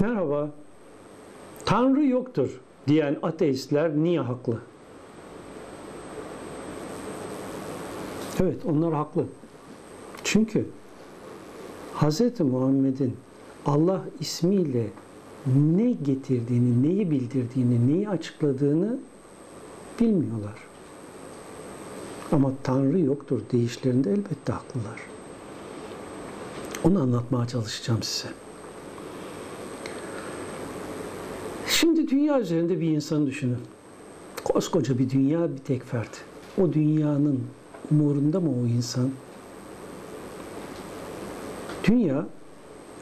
[0.00, 0.50] Merhaba.
[1.64, 4.58] Tanrı yoktur diyen ateistler niye haklı?
[8.40, 9.24] Evet, onlar haklı.
[10.24, 10.66] Çünkü
[11.94, 12.40] Hz.
[12.40, 13.16] Muhammed'in
[13.66, 14.86] Allah ismiyle
[15.46, 18.98] ne getirdiğini, neyi bildirdiğini, neyi açıkladığını
[20.00, 20.58] bilmiyorlar.
[22.32, 25.00] Ama Tanrı yoktur deyişlerinde elbette haklılar.
[26.84, 28.45] Onu anlatmaya çalışacağım size.
[32.10, 33.58] Dünya üzerinde bir insanı düşünün.
[34.44, 36.10] Koskoca bir dünya, bir tek fert.
[36.58, 37.42] O dünyanın
[37.90, 39.10] umurunda mı o insan?
[41.84, 42.26] Dünya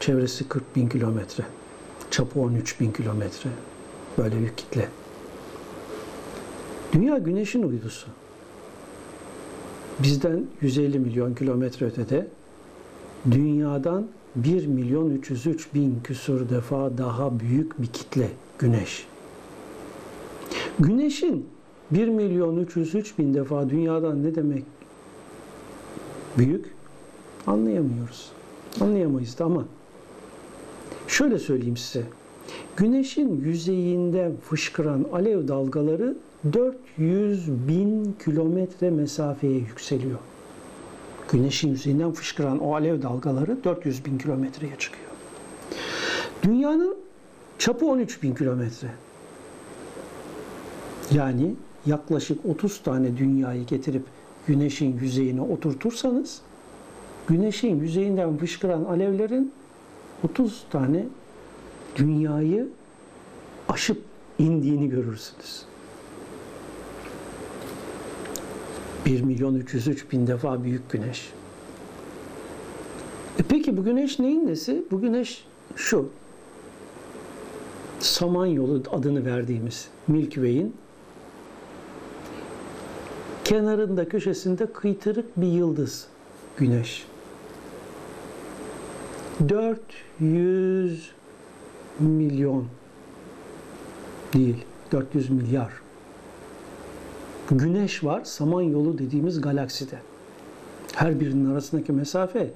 [0.01, 1.45] çevresi 40 bin kilometre,
[2.11, 3.51] çapı 13 bin kilometre.
[4.19, 4.89] Böyle bir kitle.
[6.93, 8.07] Dünya güneşin uydusu.
[9.99, 12.27] Bizden 150 milyon kilometre ötede
[13.31, 19.07] dünyadan 1 milyon 303 bin küsur defa daha büyük bir kitle güneş.
[20.79, 21.49] Güneşin
[21.91, 24.65] 1 milyon 303 bin defa dünyadan ne demek
[26.39, 26.75] büyük
[27.47, 28.33] anlayamıyoruz.
[28.81, 29.65] Anlayamayız da ama
[31.09, 32.05] şöyle söyleyeyim size.
[32.77, 36.17] Güneşin yüzeyinden fışkıran alev dalgaları
[36.53, 40.19] 400 bin kilometre mesafeye yükseliyor.
[41.33, 45.11] Güneşin yüzeyinden fışkıran o alev dalgaları 400 bin kilometreye çıkıyor.
[46.43, 47.04] Dünyanın
[47.59, 48.89] çapı 13 bin kilometre.
[51.13, 51.55] Yani
[51.87, 54.03] yaklaşık 30 tane dünyayı getirip
[54.47, 56.41] güneşin yüzeyine oturtursanız
[57.29, 59.53] güneşin yüzeyinden fışkıran alevlerin
[60.25, 61.07] 30 tane
[61.97, 62.69] dünyayı
[63.69, 64.03] aşıp
[64.39, 65.63] indiğini görürsünüz.
[69.07, 71.33] 1 milyon 303 bin defa büyük güneş.
[73.39, 74.85] E peki bu güneş neyin nesi?
[74.91, 75.45] Bu güneş
[75.77, 76.09] şu.
[78.05, 80.77] Samanyolu adını verdiğimiz Milky Way'in
[83.45, 86.07] kenarında köşesinde kıytırık bir yıldız
[86.57, 87.07] güneş.
[89.49, 91.11] 400
[92.01, 92.67] milyon
[94.35, 95.73] değil, 400 milyar
[97.51, 99.99] güneş var Samanyolu dediğimiz galakside.
[100.95, 102.51] Her birinin arasındaki mesafe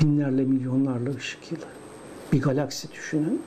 [0.00, 1.64] binlerle milyonlarla ışık yılı.
[2.32, 3.42] Bir galaksi düşünün.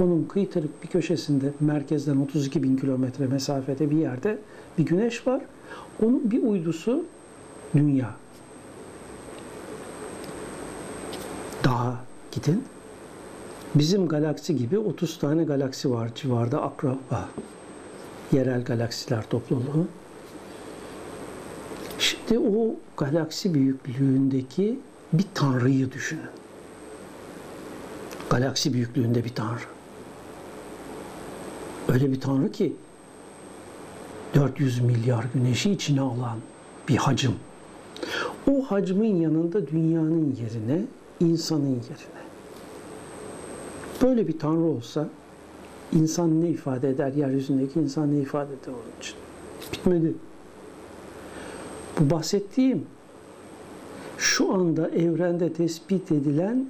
[0.00, 4.38] Onun kıytırık bir köşesinde merkezden 32 bin kilometre mesafede bir yerde
[4.78, 5.42] bir güneş var.
[6.02, 7.04] Onun bir uydusu
[7.74, 8.14] dünya.
[11.64, 12.00] Daha
[12.32, 12.64] gidin.
[13.74, 17.28] Bizim galaksi gibi 30 tane galaksi var civarda akraba
[18.32, 19.86] yerel galaksiler topluluğu.
[21.98, 24.78] Şimdi o galaksi büyüklüğündeki
[25.12, 26.22] bir tanrıyı düşünün.
[28.30, 29.77] Galaksi büyüklüğünde bir tanrı.
[31.88, 32.76] Öyle bir tanrı ki
[34.34, 36.38] 400 milyar güneşi içine alan
[36.88, 37.34] bir hacim.
[38.50, 40.84] O hacmin yanında dünyanın yerine,
[41.20, 42.18] insanın yerine.
[44.02, 45.08] Böyle bir tanrı olsa
[45.92, 47.12] İnsan ne ifade eder?
[47.12, 49.14] Yeryüzündeki insan ne ifade eder onun için?
[49.72, 50.14] Bitmedi.
[52.00, 52.86] Bu bahsettiğim
[54.18, 56.68] şu anda evrende tespit edilen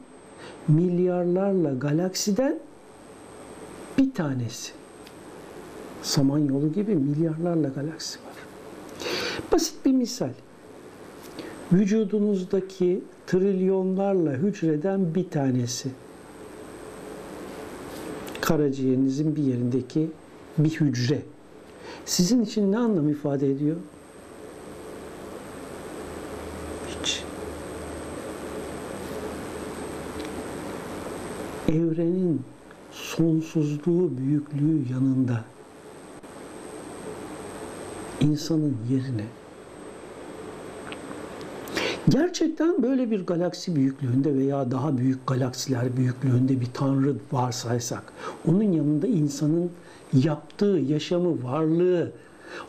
[0.68, 2.58] milyarlarla galaksiden
[3.98, 4.72] bir tanesi.
[6.08, 8.34] Samanyolu gibi milyarlarla galaksi var.
[9.52, 10.30] Basit bir misal.
[11.72, 15.90] Vücudunuzdaki trilyonlarla hücreden bir tanesi
[18.40, 20.10] karaciğerinizin bir yerindeki
[20.58, 21.22] bir hücre
[22.04, 23.76] sizin için ne anlam ifade ediyor?
[26.88, 27.24] Hiç.
[31.68, 32.42] Evrenin
[32.92, 35.44] sonsuzluğu, büyüklüğü yanında
[38.20, 39.24] insanın yerine
[42.08, 48.12] Gerçekten böyle bir galaksi büyüklüğünde veya daha büyük galaksiler büyüklüğünde bir tanrı varsaysak,
[48.48, 49.70] onun yanında insanın
[50.12, 52.12] yaptığı yaşamı, varlığı,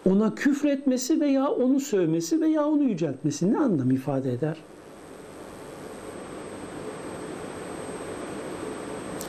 [0.09, 4.57] ona küfretmesi veya onu sövmesi veya onu yüceltmesi ne anlam ifade eder?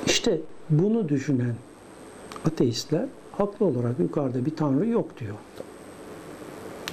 [0.06, 0.40] İşte
[0.70, 1.55] bunu düşünen
[2.46, 5.34] ateistler haklı olarak yukarıda bir tanrı yok diyor.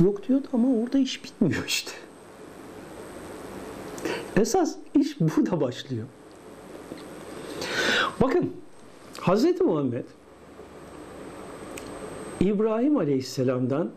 [0.04, 1.92] Yok diyor ama orada iş bitmiyor işte.
[4.36, 6.08] Esas iş burada başlıyor.
[8.22, 8.54] Bakın
[9.22, 9.62] Hz.
[9.62, 10.06] Muhammed
[12.40, 13.92] İbrahim Aleyhisselam'dan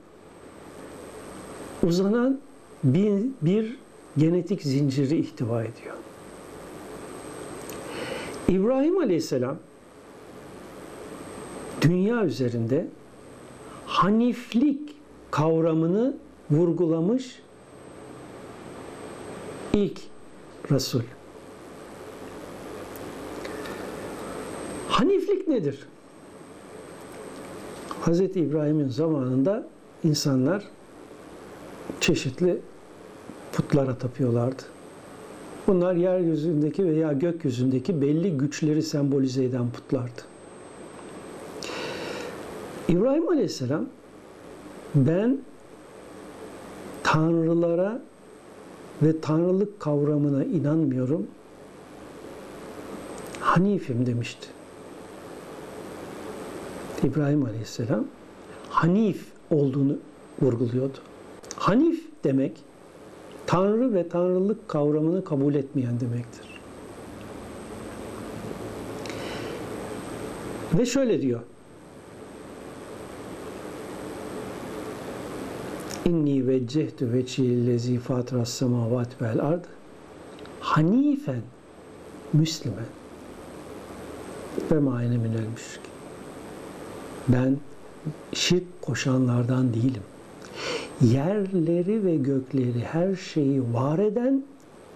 [1.82, 2.40] uzanan
[2.84, 3.76] bir, bir
[4.16, 5.96] genetik zinciri ihtiva ediyor.
[8.48, 9.58] İbrahim Aleyhisselam
[11.82, 12.86] dünya üzerinde
[13.86, 14.99] haniflik
[15.30, 16.16] kavramını
[16.50, 17.42] vurgulamış
[19.72, 20.00] ilk
[20.70, 21.02] Resul.
[24.88, 25.86] Haniflik nedir?
[28.06, 28.20] Hz.
[28.20, 29.66] İbrahim'in zamanında
[30.04, 30.64] insanlar
[32.00, 32.60] çeşitli
[33.52, 34.62] putlara tapıyorlardı.
[35.66, 40.22] Bunlar yeryüzündeki veya gökyüzündeki belli güçleri sembolize eden putlardı.
[42.88, 43.86] İbrahim Aleyhisselam
[44.94, 45.38] ben
[47.02, 48.02] tanrılara
[49.02, 51.26] ve tanrılık kavramına inanmıyorum.
[53.40, 54.48] Hanifim demişti.
[57.02, 58.04] İbrahim Aleyhisselam
[58.68, 59.96] Hanif olduğunu
[60.42, 60.98] vurguluyordu.
[61.56, 62.52] Hanif demek
[63.46, 66.60] Tanrı ve Tanrılık kavramını kabul etmeyen demektir.
[70.78, 71.40] Ve şöyle diyor.
[76.06, 79.64] İnni veccehtu vecihillezi fatras semavat vel ard
[80.60, 81.42] hanifen
[82.32, 82.84] müslimen
[84.70, 85.82] ve maine minel müşrik.
[87.28, 87.56] Ben
[88.32, 90.02] şirk koşanlardan değilim.
[91.02, 94.42] Yerleri ve gökleri her şeyi var eden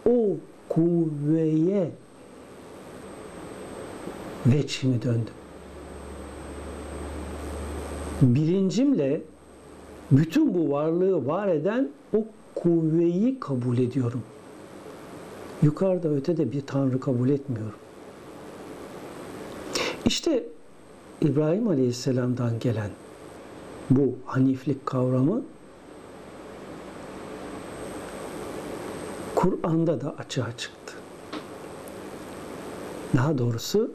[0.09, 0.37] o
[0.69, 1.91] kuvveye
[4.47, 5.35] veçhimi döndüm.
[8.23, 9.21] Bilincimle
[10.19, 12.25] bütün bu varlığı var eden o
[12.55, 14.23] kuvveyi kabul ediyorum.
[15.63, 17.79] Yukarıda ötede bir tanrı kabul etmiyorum.
[20.05, 20.47] İşte
[21.21, 22.91] İbrahim Aleyhisselam'dan gelen
[23.91, 25.43] bu haniflik kavramı
[29.35, 30.95] Kur'an'da da açığa çıktı.
[33.17, 33.91] Daha doğrusu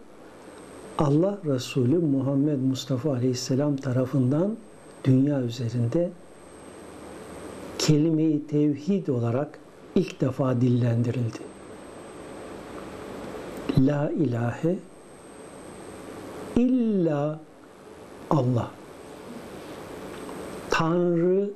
[0.97, 4.55] Allah Resulü Muhammed Mustafa Aleyhisselam tarafından
[5.03, 6.11] dünya üzerinde
[7.77, 9.59] kelime-i tevhid olarak
[9.95, 11.37] ilk defa dillendirildi.
[13.79, 14.75] La ilahe
[16.55, 17.39] illa
[18.29, 18.71] Allah.
[20.69, 21.49] Tanrılar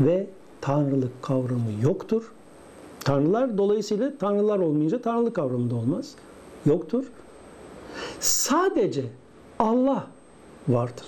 [0.00, 0.26] ve
[0.60, 2.32] tanrılık kavramı yoktur.
[3.00, 6.14] Tanrılar dolayısıyla tanrılar olmayınca tanrılık kavramı da olmaz.
[6.66, 7.04] Yoktur.
[8.20, 9.04] Sadece
[9.58, 10.06] Allah
[10.68, 11.06] vardır.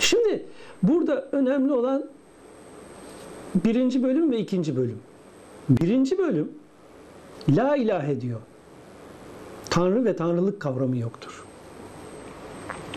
[0.00, 0.46] Şimdi
[0.82, 2.04] burada önemli olan
[3.54, 4.98] birinci bölüm ve ikinci bölüm.
[5.68, 6.52] Birinci bölüm
[7.48, 8.40] La ilahe diyor.
[9.70, 11.44] Tanrı ve tanrılık kavramı yoktur.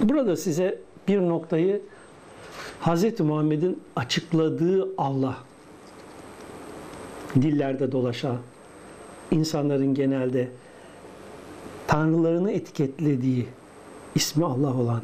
[0.01, 1.81] Burada size bir noktayı
[2.81, 3.19] Hz.
[3.19, 5.37] Muhammed'in açıkladığı Allah
[7.35, 8.37] dillerde dolaşan
[9.31, 10.47] insanların genelde
[11.87, 13.47] tanrılarını etiketlediği
[14.15, 15.01] ismi Allah olan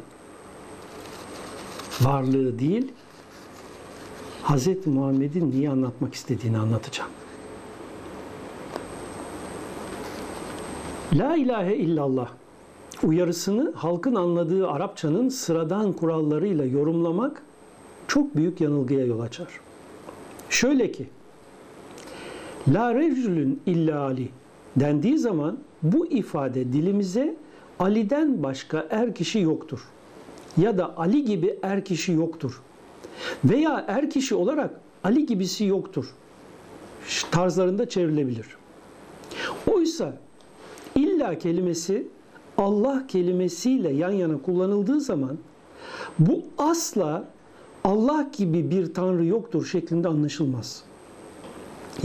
[2.00, 2.92] varlığı değil,
[4.44, 4.86] Hz.
[4.86, 7.10] Muhammed'in niye anlatmak istediğini anlatacağım.
[11.12, 12.28] La ilahe illallah
[13.02, 17.42] uyarısını halkın anladığı Arapçanın sıradan kurallarıyla yorumlamak
[18.08, 19.48] çok büyük yanılgıya yol açar.
[20.50, 21.06] Şöyle ki,
[22.68, 24.28] La rejülün illa Ali
[24.76, 27.36] dendiği zaman bu ifade dilimize
[27.78, 29.80] Ali'den başka er kişi yoktur.
[30.58, 32.62] Ya da Ali gibi er kişi yoktur.
[33.44, 36.14] Veya er kişi olarak Ali gibisi yoktur.
[37.30, 38.46] Tarzlarında çevrilebilir.
[39.72, 40.16] Oysa
[40.94, 42.08] illa kelimesi
[42.58, 45.38] Allah kelimesiyle yan yana kullanıldığı zaman
[46.18, 47.24] bu asla
[47.84, 50.82] Allah gibi bir tanrı yoktur şeklinde anlaşılmaz.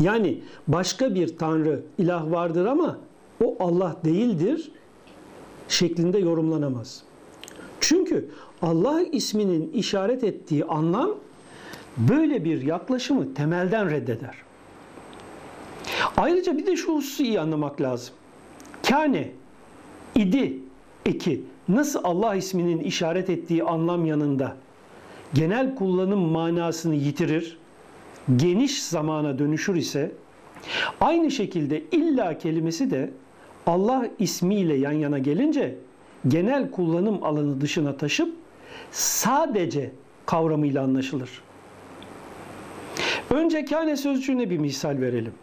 [0.01, 2.97] Yani başka bir tanrı, ilah vardır ama
[3.43, 4.71] o Allah değildir
[5.67, 7.03] şeklinde yorumlanamaz.
[7.83, 8.29] Çünkü
[8.61, 11.09] Allah isminin işaret ettiği anlam
[11.97, 14.35] böyle bir yaklaşımı temelden reddeder.
[16.17, 18.13] Ayrıca bir de şu hususu iyi anlamak lazım.
[18.89, 19.31] Kâne,
[20.15, 20.57] idi,
[21.05, 24.55] eki nasıl Allah isminin işaret ettiği anlam yanında
[25.33, 27.57] genel kullanım manasını yitirir,
[28.35, 30.11] geniş zamana dönüşür ise
[31.01, 33.11] aynı şekilde illa kelimesi de
[33.67, 35.75] Allah ismiyle yan yana gelince
[36.27, 38.35] genel kullanım alanı dışına taşıp
[38.91, 39.91] sadece
[40.25, 41.29] kavramıyla anlaşılır.
[43.29, 45.33] Önce kâne sözcüğüne bir misal verelim.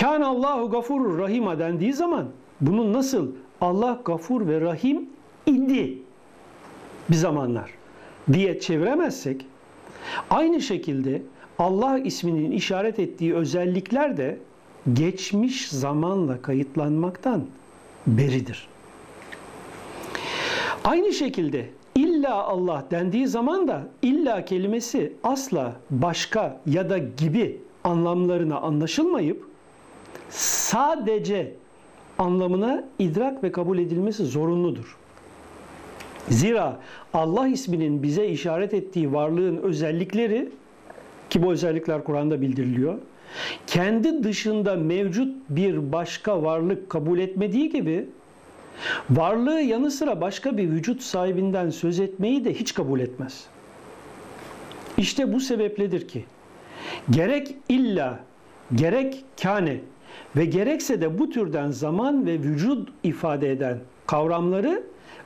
[0.00, 2.26] Kâne Allahu gafurur rahima dendiği zaman
[2.60, 3.28] bunun nasıl
[3.60, 5.08] Allah gafur ve rahim
[5.46, 5.98] idi
[7.10, 7.70] bir zamanlar
[8.32, 9.46] diye çeviremezsek
[10.30, 11.22] aynı şekilde
[11.58, 14.38] Allah isminin işaret ettiği özellikler de
[14.92, 17.46] geçmiş zamanla kayıtlanmaktan
[18.06, 18.68] beridir.
[20.88, 28.60] Aynı şekilde illa Allah dendiği zaman da illa kelimesi asla başka ya da gibi anlamlarına
[28.60, 29.44] anlaşılmayıp
[30.30, 31.54] sadece
[32.18, 34.96] anlamına idrak ve kabul edilmesi zorunludur.
[36.28, 36.80] Zira
[37.14, 40.48] Allah isminin bize işaret ettiği varlığın özellikleri
[41.30, 42.94] ki bu özellikler Kur'an'da bildiriliyor.
[43.66, 48.06] Kendi dışında mevcut bir başka varlık kabul etmediği gibi
[49.10, 53.46] varlığı yanı sıra başka bir vücut sahibinden söz etmeyi de hiç kabul etmez.
[54.98, 56.24] İşte bu sebepledir ki
[57.10, 58.18] gerek illa
[58.74, 59.80] gerek kane
[60.36, 64.82] ve gerekse de bu türden zaman ve vücut ifade eden kavramları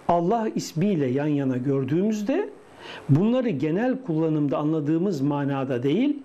[0.09, 2.49] Allah ismiyle yan yana gördüğümüzde
[3.09, 6.23] bunları genel kullanımda anladığımız manada değil,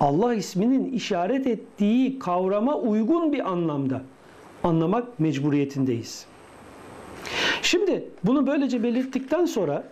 [0.00, 4.02] Allah isminin işaret ettiği kavrama uygun bir anlamda
[4.64, 6.26] anlamak mecburiyetindeyiz.
[7.62, 9.84] Şimdi bunu böylece belirttikten sonra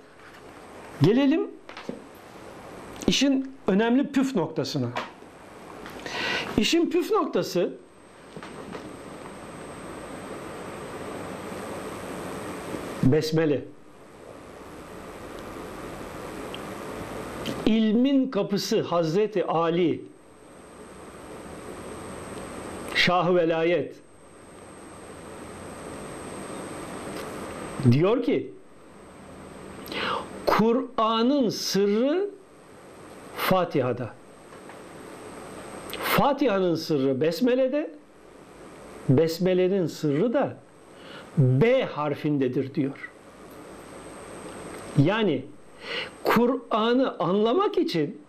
[1.03, 1.50] gelelim
[3.07, 4.89] işin önemli püf noktasına.
[6.59, 7.73] İşin püf noktası
[13.03, 13.65] Besmele.
[17.67, 20.05] İlmin kapısı Hazreti Ali.
[22.95, 23.97] Şah velayet.
[27.91, 28.53] Diyor ki
[30.47, 32.31] Kur'an'ın sırrı
[33.37, 34.11] Fatiha'da.
[35.91, 37.91] Fatiha'nın sırrı Besmele'de.
[39.09, 40.57] Besmele'nin sırrı da
[41.39, 43.11] B harfindedir diyor.
[44.99, 45.45] Yani
[46.25, 48.21] Kur'an'ı anlamak için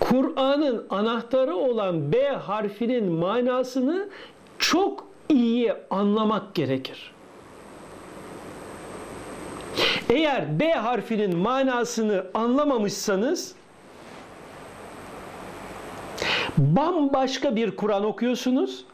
[0.00, 4.08] Kur'an'ın anahtarı olan B harfinin manasını
[4.58, 7.12] çok iyi anlamak gerekir.
[10.08, 13.54] Eğer B harfinin manasını anlamamışsanız
[16.58, 18.84] bambaşka bir Kur'an okuyorsunuz.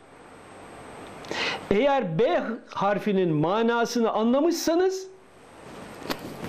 [1.71, 5.07] Eğer B harfinin manasını anlamışsanız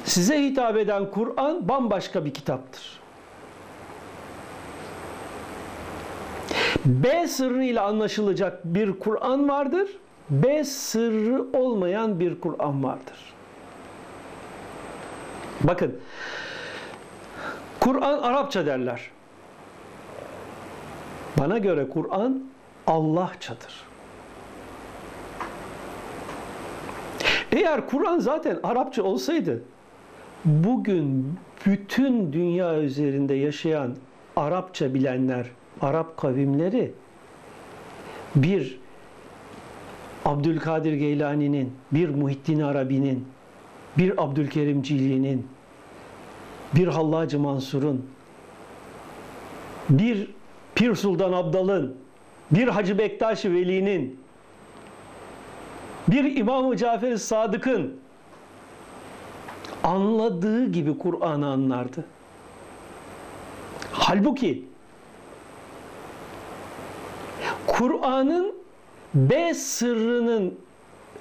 [0.04, 3.04] size hitap eden Kur'an bambaşka bir kitaptır.
[6.86, 9.89] B sırrıyla anlaşılacak bir Kur'an vardır.
[10.30, 13.34] B sırrı olmayan bir Kur'an vardır.
[15.62, 16.00] Bakın
[17.80, 19.12] Kur'an Arapça derler.
[21.39, 22.44] Bana göre Kur'an
[22.88, 23.86] Allahçadır.
[27.51, 29.62] Eğer Kur'an zaten Arapça olsaydı
[30.46, 33.96] bugün bütün dünya üzerinde yaşayan
[34.36, 35.46] Arapça bilenler,
[35.82, 36.91] Arap kavimleri
[38.36, 38.79] bir
[40.25, 43.27] Abdülkadir Geylani'nin, bir Muhittin Arabi'nin,
[43.98, 45.48] bir Abdülkerim Cili'nin,
[46.75, 48.05] bir Hallacı Mansur'un,
[49.89, 50.32] bir
[50.75, 51.96] Pir Sultan Abdal'ın,
[52.51, 54.20] bir Hacı Bektaş Veli'nin,
[56.08, 57.94] bir İmam-ı Cafer-i Sadık'ın
[59.84, 62.05] anladığı gibi Kur'an'ı anlardı.
[63.91, 64.65] Halbuki
[67.77, 68.55] Kur'an'ın
[69.13, 70.55] B sırrının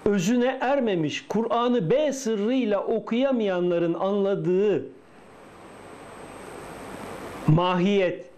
[0.04, 4.86] özüne ermemiş, Kur'an'ı B sırrıyla okuyamayanların anladığı
[7.46, 8.30] mahiyet,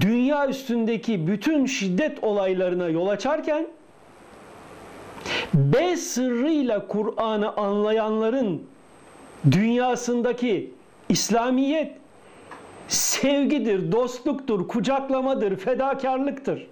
[0.00, 3.66] dünya üstündeki bütün şiddet olaylarına yol açarken
[5.54, 8.62] B sırrıyla Kur'an'ı anlayanların
[9.50, 10.74] dünyasındaki
[11.08, 11.92] İslamiyet
[12.88, 16.66] sevgidir, dostluktur, kucaklamadır, fedakarlıktır.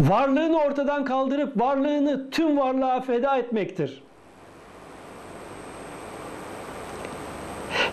[0.00, 4.02] Varlığını ortadan kaldırıp varlığını tüm varlığa feda etmektir.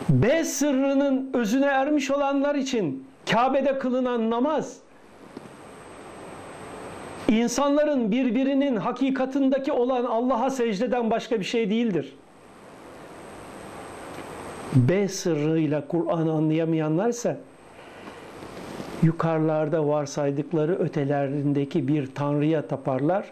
[0.09, 4.79] B sırrının özüne ermiş olanlar için Kabe'de kılınan namaz
[7.27, 12.13] insanların birbirinin hakikatındaki olan Allah'a secdeden başka bir şey değildir.
[14.75, 17.37] B sırrıyla Kur'an'ı anlayamayanlarsa
[19.03, 23.31] yukarılarda varsaydıkları ötelerindeki bir tanrıya taparlar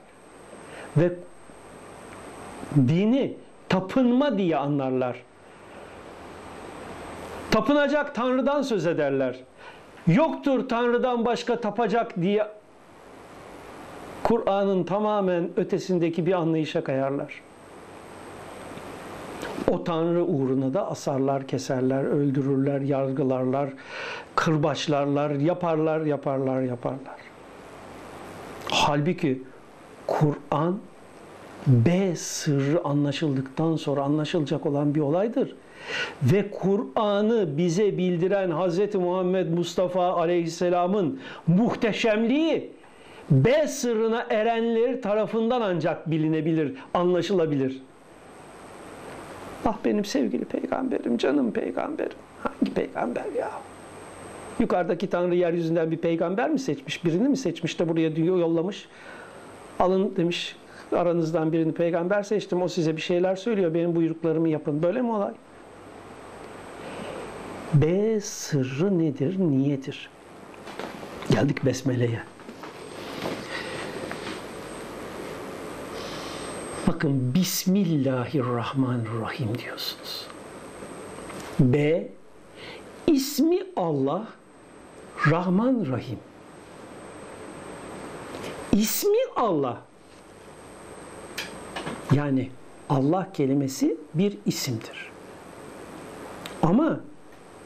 [0.97, 1.13] ve
[2.75, 3.33] dini
[3.69, 5.23] tapınma diye anlarlar.
[7.51, 9.39] Tapınacak tanrıdan söz ederler.
[10.07, 12.47] Yoktur tanrıdan başka tapacak diye
[14.23, 17.46] Kur'an'ın tamamen ötesindeki bir anlayışa kayarlar.
[19.71, 23.69] O Tanrı uğruna da asarlar, keserler, öldürürler, yargılarlar,
[24.35, 27.15] kırbaçlarlar, yaparlar, yaparlar, yaparlar.
[28.69, 29.43] Halbuki
[30.07, 30.79] Kur'an
[31.67, 35.55] B sırrı anlaşıldıktan sonra anlaşılacak olan bir olaydır.
[36.23, 38.95] Ve Kur'an'ı bize bildiren Hz.
[38.95, 42.71] Muhammed Mustafa Aleyhisselam'ın muhteşemliği
[43.31, 47.81] B sırrına erenler tarafından ancak bilinebilir, anlaşılabilir.
[49.69, 52.17] Ah benim sevgili peygamberim, canım peygamberim.
[52.43, 53.51] Hangi peygamber ya?
[54.59, 57.05] Yukarıdaki Tanrı yeryüzünden bir peygamber mi seçmiş?
[57.05, 58.87] Birini mi seçmiş de buraya diyor yollamış?
[59.79, 60.55] Alın demiş
[60.91, 62.61] aranızdan birini peygamber seçtim.
[62.61, 63.73] O size bir şeyler söylüyor.
[63.73, 64.83] Benim buyruklarımı yapın.
[64.83, 65.33] Böyle mi olay?
[67.73, 69.39] B sırrı nedir?
[69.39, 70.09] Niyedir?
[71.31, 72.19] Geldik Besmele'ye.
[76.87, 80.27] Bakın Bismillahirrahmanirrahim diyorsunuz.
[81.59, 82.07] B
[83.07, 84.27] ismi Allah
[85.31, 86.19] Rahman Rahim.
[88.71, 89.81] İsmi Allah.
[92.13, 92.49] Yani
[92.89, 95.11] Allah kelimesi bir isimdir.
[96.61, 96.99] Ama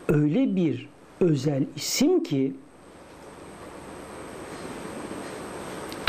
[0.07, 2.55] öyle bir özel isim ki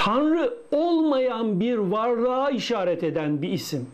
[0.04, 3.86] Tanrı olmayan bir varlığa işaret eden bir isim.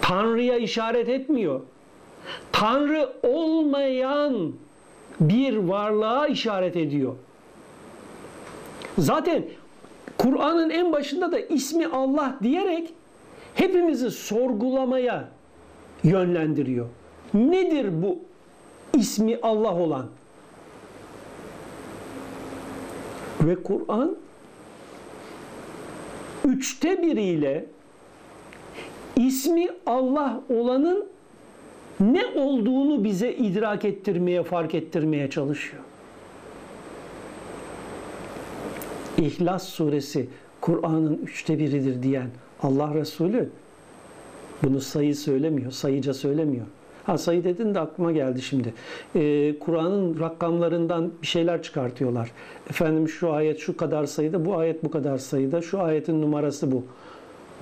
[0.00, 1.60] Tanrı'ya işaret etmiyor.
[2.52, 4.52] Tanrı olmayan
[5.20, 7.14] bir varlığa işaret ediyor.
[8.98, 9.42] Zaten
[10.18, 12.94] Kur'an'ın en başında da ismi Allah diyerek
[13.54, 15.28] hepimizi sorgulamaya
[16.04, 16.86] yönlendiriyor.
[17.34, 18.18] Nedir bu
[18.94, 20.06] ismi Allah olan?
[23.40, 24.16] Ve Kur'an
[26.44, 27.66] üçte biriyle
[29.16, 31.06] ismi Allah olanın
[32.00, 35.82] ne olduğunu bize idrak ettirmeye, fark ettirmeye çalışıyor.
[39.18, 40.28] İhlas suresi
[40.60, 42.30] Kur'an'ın üçte biridir diyen
[42.62, 43.50] Allah Resulü
[44.62, 46.66] bunu sayı söylemiyor, sayıca söylemiyor.
[47.08, 48.74] Ha sayı dedin de aklıma geldi şimdi.
[49.16, 52.30] Ee, Kur'an'ın rakamlarından bir şeyler çıkartıyorlar.
[52.70, 56.84] Efendim şu ayet şu kadar sayıda, bu ayet bu kadar sayıda, şu ayetin numarası bu.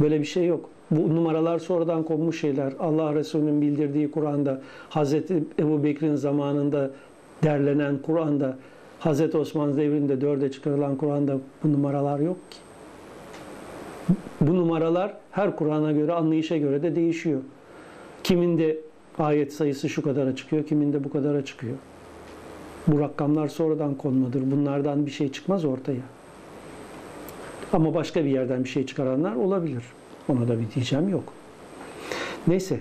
[0.00, 0.70] Böyle bir şey yok.
[0.90, 2.72] Bu numaralar sonradan konmuş şeyler.
[2.80, 6.90] Allah Resulü'nün bildirdiği Kur'an'da, Hazreti Ebu Bekir'in zamanında
[7.42, 8.56] derlenen Kur'an'da,
[8.98, 12.58] Hazreti Osman devrinde dörde çıkarılan Kur'an'da bu numaralar yok ki.
[14.40, 17.40] Bu numaralar her Kur'an'a göre, anlayışa göre de değişiyor.
[18.24, 18.85] Kiminde
[19.18, 21.76] ayet sayısı şu kadara çıkıyor, kiminde bu kadara çıkıyor.
[22.86, 24.50] Bu rakamlar sonradan konmadır.
[24.50, 26.02] Bunlardan bir şey çıkmaz ortaya.
[27.72, 29.82] Ama başka bir yerden bir şey çıkaranlar olabilir.
[30.28, 31.32] Ona da bir diyeceğim yok.
[32.46, 32.80] Neyse.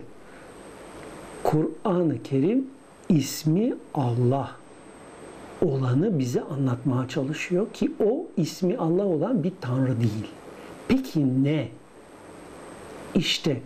[1.44, 2.68] Kur'an-ı Kerim
[3.10, 4.52] ismi Allah
[5.62, 10.28] olanı bize anlatmaya çalışıyor ki o ismi Allah olan bir tanrı değil.
[10.88, 11.68] Peki ne?
[13.16, 13.62] İşte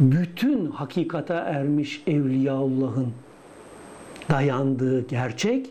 [0.00, 3.12] bütün hakikata ermiş Evliyaullah'ın
[4.30, 5.70] dayandığı gerçek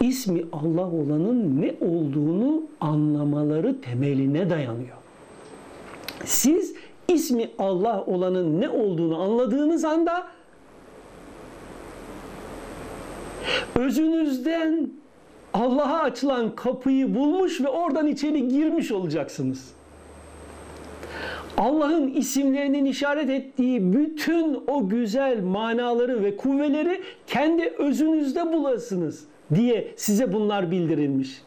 [0.00, 4.96] ismi Allah olanın ne olduğunu anlamaları temeline dayanıyor.
[6.24, 6.74] Siz
[7.08, 10.26] ismi Allah olanın ne olduğunu anladığınız anda
[13.74, 14.90] özünüzden
[15.54, 19.75] Allah'a açılan kapıyı bulmuş ve oradan içeri girmiş olacaksınız.
[21.56, 30.32] Allah'ın isimlerinin işaret ettiği bütün o güzel manaları ve kuvveleri kendi özünüzde bulasınız diye size
[30.32, 31.42] bunlar bildirilmiş.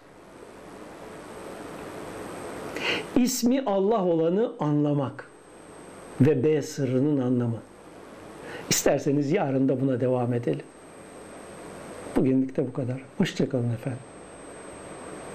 [3.16, 5.30] İsmi Allah olanı anlamak
[6.22, 7.60] ve B sırrının anlamı.
[8.70, 10.66] İsterseniz yarın da buna devam edelim.
[12.16, 13.02] Bugünlük de bu kadar.
[13.18, 14.09] Hoşçakalın efendim.